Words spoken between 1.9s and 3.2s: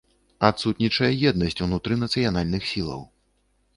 нацыянальных сілаў.